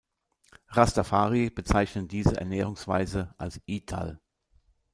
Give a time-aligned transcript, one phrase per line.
[0.69, 4.19] Rastafari bezeichnen diese Ernährungsweise als I-tal.